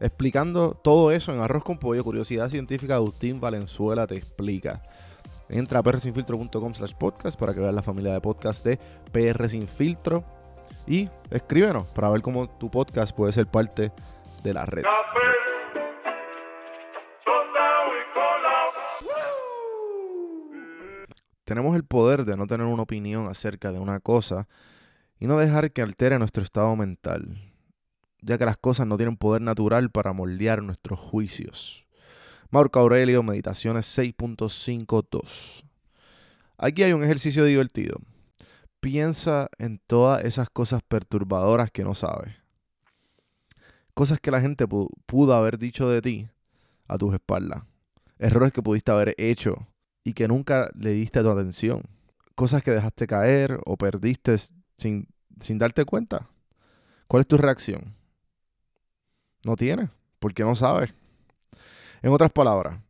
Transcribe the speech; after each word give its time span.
explicando 0.00 0.72
todo 0.72 1.12
eso 1.12 1.32
en 1.32 1.40
Arroz 1.40 1.62
con 1.62 1.78
Pollo, 1.78 2.02
Curiosidad 2.02 2.48
Científica, 2.48 2.96
Agustín 2.96 3.40
Valenzuela 3.40 4.06
te 4.06 4.16
explica. 4.16 4.82
Entra 5.48 5.80
a 5.80 5.82
prsinfiltro.com 5.82 6.74
slash 6.74 6.94
podcast 6.94 7.38
para 7.38 7.52
que 7.52 7.60
veas 7.60 7.74
la 7.74 7.82
familia 7.82 8.12
de 8.12 8.20
podcast 8.20 8.64
de 8.64 8.78
PR 9.12 9.48
Sin 9.48 9.66
Filtro 9.66 10.24
y 10.86 11.08
escríbenos 11.30 11.86
para 11.88 12.08
ver 12.08 12.22
cómo 12.22 12.48
tu 12.48 12.70
podcast 12.70 13.14
puede 13.14 13.32
ser 13.32 13.46
parte 13.46 13.92
de 14.42 14.54
la 14.54 14.64
red. 14.64 14.84
Tenemos 21.44 21.74
el 21.74 21.84
poder 21.84 22.24
de 22.24 22.36
no 22.36 22.46
tener 22.46 22.66
una 22.66 22.84
opinión 22.84 23.26
acerca 23.26 23.72
de 23.72 23.80
una 23.80 23.98
cosa 23.98 24.46
y 25.18 25.26
no 25.26 25.36
dejar 25.36 25.72
que 25.72 25.82
altere 25.82 26.16
nuestro 26.16 26.44
estado 26.44 26.76
mental 26.76 27.49
ya 28.22 28.38
que 28.38 28.44
las 28.44 28.56
cosas 28.56 28.86
no 28.86 28.96
tienen 28.96 29.16
poder 29.16 29.42
natural 29.42 29.90
para 29.90 30.12
moldear 30.12 30.62
nuestros 30.62 30.98
juicios. 30.98 31.86
Marco 32.50 32.80
Aurelio, 32.80 33.22
Meditaciones 33.22 33.96
6.52. 33.96 35.64
Aquí 36.58 36.82
hay 36.82 36.92
un 36.92 37.04
ejercicio 37.04 37.44
divertido. 37.44 38.00
Piensa 38.80 39.48
en 39.58 39.78
todas 39.86 40.24
esas 40.24 40.50
cosas 40.50 40.82
perturbadoras 40.82 41.70
que 41.70 41.84
no 41.84 41.94
sabes. 41.94 42.34
Cosas 43.94 44.20
que 44.20 44.30
la 44.30 44.40
gente 44.40 44.66
pudo 44.66 45.34
haber 45.34 45.58
dicho 45.58 45.88
de 45.88 46.02
ti 46.02 46.28
a 46.88 46.98
tus 46.98 47.14
espaldas. 47.14 47.62
Errores 48.18 48.52
que 48.52 48.62
pudiste 48.62 48.90
haber 48.90 49.14
hecho 49.16 49.68
y 50.02 50.14
que 50.14 50.28
nunca 50.28 50.70
le 50.74 50.90
diste 50.90 51.22
tu 51.22 51.30
atención. 51.30 51.82
Cosas 52.34 52.62
que 52.62 52.70
dejaste 52.72 53.06
caer 53.06 53.60
o 53.64 53.76
perdiste 53.76 54.36
sin, 54.76 55.08
sin 55.40 55.58
darte 55.58 55.84
cuenta. 55.84 56.28
¿Cuál 57.06 57.20
es 57.20 57.26
tu 57.26 57.36
reacción? 57.36 57.99
No 59.44 59.56
tiene, 59.56 59.90
porque 60.18 60.44
no 60.44 60.54
sabe. 60.54 60.92
En 62.02 62.12
otras 62.12 62.30
palabras, 62.30 62.80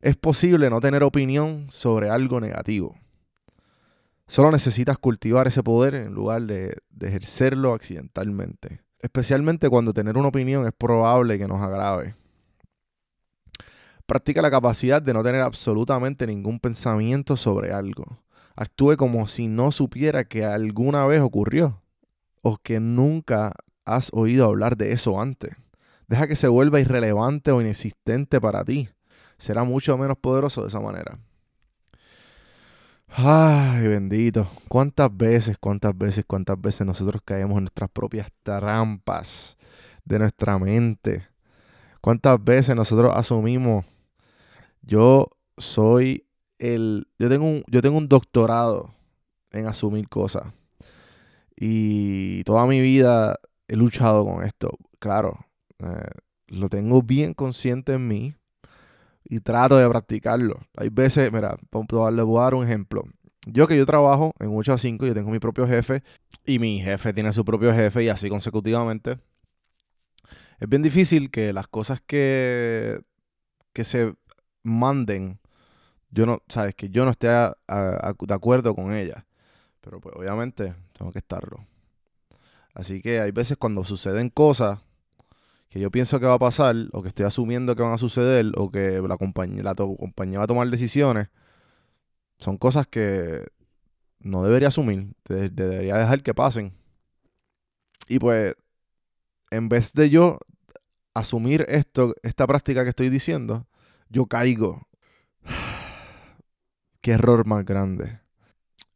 es 0.00 0.16
posible 0.16 0.70
no 0.70 0.80
tener 0.80 1.02
opinión 1.02 1.66
sobre 1.68 2.10
algo 2.10 2.40
negativo. 2.40 2.96
Solo 4.28 4.50
necesitas 4.50 4.98
cultivar 4.98 5.46
ese 5.46 5.62
poder 5.62 5.94
en 5.94 6.12
lugar 6.12 6.42
de, 6.42 6.76
de, 6.90 7.08
ejercerlo 7.08 7.72
accidentalmente. 7.74 8.80
Especialmente 8.98 9.68
cuando 9.68 9.92
tener 9.92 10.16
una 10.16 10.28
opinión 10.28 10.66
es 10.66 10.72
probable 10.72 11.38
que 11.38 11.46
nos 11.46 11.60
agrave. 11.60 12.16
Practica 14.06 14.42
la 14.42 14.50
capacidad 14.50 15.02
de 15.02 15.12
no 15.12 15.22
tener 15.24 15.42
absolutamente 15.42 16.26
ningún 16.26 16.60
pensamiento 16.60 17.36
sobre 17.36 17.72
algo. 17.72 18.18
actúe 18.54 18.96
como 18.96 19.26
si 19.26 19.48
no 19.48 19.70
supiera 19.70 20.24
que 20.24 20.44
alguna 20.44 21.06
vez 21.06 21.20
ocurrió 21.20 21.82
o 22.42 22.56
que 22.56 22.78
nunca 22.80 23.52
has 23.84 24.10
oído 24.12 24.46
hablar 24.46 24.76
de 24.76 24.92
eso 24.92 25.20
antes. 25.20 25.56
Deja 26.08 26.26
que 26.26 26.36
se 26.36 26.48
vuelva 26.48 26.80
irrelevante 26.80 27.50
o 27.50 27.60
inexistente 27.60 28.40
para 28.40 28.64
ti. 28.64 28.88
Será 29.38 29.64
mucho 29.64 29.96
menos 29.98 30.16
poderoso 30.18 30.62
de 30.62 30.68
esa 30.68 30.80
manera. 30.80 31.18
Ay, 33.08 33.86
bendito. 33.88 34.46
¿Cuántas 34.68 35.14
veces, 35.16 35.56
cuántas 35.58 35.96
veces, 35.96 36.24
cuántas 36.26 36.60
veces 36.60 36.86
nosotros 36.86 37.22
caemos 37.24 37.56
en 37.58 37.64
nuestras 37.64 37.90
propias 37.90 38.28
trampas 38.42 39.56
de 40.04 40.18
nuestra 40.18 40.58
mente? 40.58 41.26
¿Cuántas 42.00 42.42
veces 42.42 42.76
nosotros 42.76 43.12
asumimos, 43.14 43.84
yo 44.82 45.28
soy 45.58 46.26
el, 46.58 47.08
yo 47.18 47.28
tengo 47.28 47.46
un, 47.46 47.64
yo 47.66 47.82
tengo 47.82 47.98
un 47.98 48.08
doctorado 48.08 48.94
en 49.50 49.66
asumir 49.66 50.08
cosas. 50.08 50.44
Y 51.56 52.44
toda 52.44 52.66
mi 52.66 52.80
vida 52.80 53.36
he 53.68 53.76
luchado 53.76 54.24
con 54.24 54.44
esto. 54.44 54.70
Claro, 54.98 55.45
eh, 55.78 56.10
lo 56.48 56.68
tengo 56.68 57.02
bien 57.02 57.34
consciente 57.34 57.94
en 57.94 58.06
mí 58.06 58.34
y 59.24 59.40
trato 59.40 59.76
de 59.76 59.88
practicarlo. 59.88 60.60
Hay 60.76 60.88
veces, 60.88 61.32
mira, 61.32 61.56
le 61.56 62.22
voy 62.22 62.38
a 62.38 62.42
dar 62.42 62.54
un 62.54 62.64
ejemplo. 62.64 63.04
Yo 63.46 63.66
que 63.66 63.76
yo 63.76 63.86
trabajo 63.86 64.32
en 64.38 64.50
8 64.56 64.72
a 64.72 64.78
5, 64.78 65.06
yo 65.06 65.14
tengo 65.14 65.30
mi 65.30 65.38
propio 65.38 65.66
jefe 65.66 66.02
y 66.44 66.58
mi 66.58 66.80
jefe 66.80 67.12
tiene 67.12 67.32
su 67.32 67.44
propio 67.44 67.72
jefe 67.72 68.04
y 68.04 68.08
así 68.08 68.28
consecutivamente. 68.28 69.18
Es 70.58 70.68
bien 70.68 70.82
difícil 70.82 71.30
que 71.30 71.52
las 71.52 71.68
cosas 71.68 72.00
que, 72.00 73.00
que 73.72 73.84
se 73.84 74.14
manden, 74.62 75.38
yo 76.10 76.26
no, 76.26 76.42
sabes, 76.48 76.74
que 76.74 76.88
yo 76.88 77.04
no 77.04 77.10
esté 77.10 77.28
de 77.28 78.34
acuerdo 78.34 78.74
con 78.74 78.92
ellas. 78.94 79.24
Pero 79.80 80.00
pues 80.00 80.16
obviamente 80.16 80.74
tengo 80.92 81.12
que 81.12 81.18
estarlo. 81.18 81.64
Así 82.74 83.00
que 83.00 83.20
hay 83.20 83.30
veces 83.30 83.56
cuando 83.56 83.84
suceden 83.84 84.28
cosas 84.28 84.80
que 85.68 85.80
yo 85.80 85.90
pienso 85.90 86.20
que 86.20 86.26
va 86.26 86.34
a 86.34 86.38
pasar, 86.38 86.76
o 86.92 87.02
que 87.02 87.08
estoy 87.08 87.26
asumiendo 87.26 87.74
que 87.74 87.82
van 87.82 87.92
a 87.92 87.98
suceder, 87.98 88.52
o 88.56 88.70
que 88.70 89.00
la 89.00 89.16
compañía, 89.16 89.62
la 89.62 89.74
compañía 89.74 90.38
va 90.38 90.44
a 90.44 90.48
tomar 90.48 90.68
decisiones, 90.68 91.28
son 92.38 92.56
cosas 92.56 92.86
que 92.86 93.46
no 94.20 94.42
debería 94.42 94.68
asumir, 94.68 95.14
debería 95.24 95.96
dejar 95.96 96.22
que 96.22 96.34
pasen. 96.34 96.72
Y 98.08 98.18
pues, 98.18 98.54
en 99.50 99.68
vez 99.68 99.92
de 99.92 100.10
yo 100.10 100.38
asumir 101.14 101.64
esto, 101.68 102.14
esta 102.22 102.46
práctica 102.46 102.84
que 102.84 102.90
estoy 102.90 103.08
diciendo, 103.08 103.66
yo 104.08 104.26
caigo. 104.26 104.86
Qué 107.00 107.12
error 107.12 107.46
más 107.46 107.64
grande. 107.64 108.20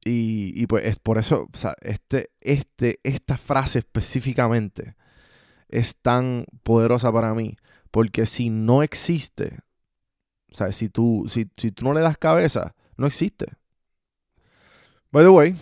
Y, 0.05 0.53
y, 0.61 0.67
pues 0.67 0.87
es 0.87 0.99
por 0.99 1.19
eso, 1.19 1.49
o 1.53 1.59
sea, 1.59 1.75
este, 1.83 2.31
este, 2.41 3.01
esta 3.03 3.37
frase 3.37 3.81
específicamente 3.81 4.97
es 5.71 5.97
tan 5.97 6.45
poderosa 6.63 7.13
para 7.13 7.35
mí. 7.35 7.57
Porque 7.91 8.27
si 8.27 8.51
no 8.51 8.83
existe, 8.83 9.59
o 10.53 10.55
sea, 10.55 10.71
si 10.73 10.89
tú, 10.89 11.27
si, 11.29 11.49
si 11.57 11.73
tú 11.73 11.85
no 11.85 11.93
le 11.93 12.01
das 12.01 12.19
cabeza, 12.19 12.75
no 12.97 13.07
existe. 13.07 13.47
By 15.11 15.25
the 15.25 15.31
way, 15.31 15.57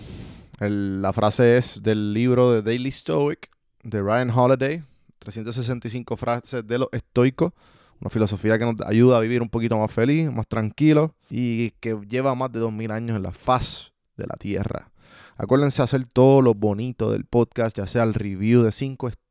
la 0.61 1.13
frase 1.13 1.57
es 1.57 1.83
del 1.83 2.13
libro 2.13 2.53
de 2.53 2.63
Daily 2.63 2.91
Stoic 2.91 3.51
de 3.83 4.03
Ryan 4.03 4.31
Holiday, 4.31 4.83
365 5.21 6.17
frases 6.17 6.67
de 6.67 6.79
lo 6.79 6.89
estoico, 6.93 7.55
una 8.01 8.11
filosofía 8.11 8.59
que 8.59 8.65
nos 8.65 8.77
ayuda 8.87 9.19
a 9.19 9.21
vivir 9.21 9.43
un 9.43 9.49
poquito 9.49 9.79
más 9.79 9.91
feliz, 9.91 10.31
más 10.31 10.47
tranquilo 10.47 11.15
y 11.31 11.71
que 11.81 11.99
lleva 12.09 12.35
más 12.35 12.53
de 12.53 12.61
2000 12.61 12.91
años 12.91 13.17
en 13.17 13.23
la 13.23 13.33
faz 13.33 13.93
de 14.17 14.27
la 14.27 14.37
tierra. 14.37 14.91
Acuérdense 15.37 15.83
hacer 15.83 16.09
todo 16.09 16.43
lo 16.43 16.55
bonito 16.55 17.13
del 17.13 17.25
podcast, 17.25 17.77
ya 17.77 17.87
sea 17.87 18.03
el 18.03 18.15
review 18.15 18.63
de 18.63 18.73
5 18.73 19.09
estrellas, 19.09 19.28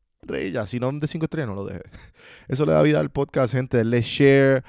si 0.65 0.79
no 0.79 0.91
de 0.91 1.07
5 1.07 1.25
estrellas 1.25 1.49
no 1.49 1.55
lo 1.55 1.65
deje. 1.65 1.83
Eso 2.47 2.65
le 2.65 2.73
da 2.73 2.81
vida 2.81 2.99
al 2.99 3.11
podcast, 3.11 3.53
gente, 3.53 3.83
le 3.83 4.01
share, 4.01 4.63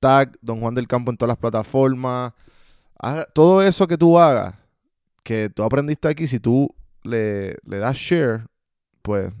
tag 0.00 0.36
Don 0.40 0.60
Juan 0.60 0.74
del 0.74 0.88
Campo 0.88 1.10
en 1.10 1.16
todas 1.16 1.28
las 1.28 1.38
plataformas 1.38 2.32
todo 3.32 3.62
eso 3.62 3.86
que 3.86 3.98
tú 3.98 4.18
hagas, 4.18 4.54
que 5.22 5.50
tú 5.50 5.62
aprendiste 5.62 6.08
aquí, 6.08 6.26
si 6.26 6.38
tú 6.38 6.68
le, 7.02 7.56
le 7.64 7.78
das 7.78 7.96
share, 7.96 8.46
pues 9.02 9.32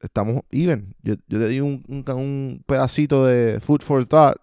estamos 0.00 0.42
even. 0.50 0.94
Yo, 1.02 1.16
te 1.16 1.48
di 1.48 1.60
un, 1.60 1.84
un, 1.88 2.64
pedacito 2.66 3.26
de 3.26 3.60
food 3.60 3.82
for 3.82 4.04
thought 4.06 4.38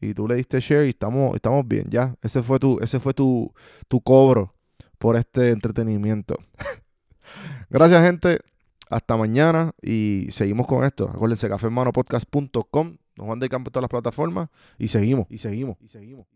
y 0.00 0.14
tú 0.14 0.28
le 0.28 0.36
diste 0.36 0.60
share 0.60 0.86
y 0.86 0.90
estamos, 0.90 1.34
estamos 1.34 1.66
bien, 1.66 1.86
ya. 1.90 2.14
Ese 2.22 2.42
fue 2.42 2.58
tu, 2.58 2.78
ese 2.80 3.00
fue 3.00 3.12
tu, 3.12 3.52
tu 3.88 4.00
cobro 4.00 4.54
por 4.98 5.16
este 5.16 5.50
entretenimiento. 5.50 6.36
Gracias, 7.70 8.02
gente. 8.04 8.40
Hasta 8.88 9.16
mañana 9.16 9.72
y 9.82 10.26
seguimos 10.30 10.66
con 10.66 10.84
esto. 10.84 11.08
Acuérdense, 11.08 11.48
cafemanopodcast.com, 11.48 12.96
Don 13.16 13.26
Juan 13.26 13.40
de 13.40 13.48
Campo 13.48 13.68
en 13.68 13.72
todas 13.72 13.82
las 13.82 13.90
plataformas 13.90 14.48
y 14.78 14.88
seguimos, 14.88 15.26
y 15.30 15.38
seguimos, 15.38 15.76
y 15.80 15.88
seguimos. 15.88 16.26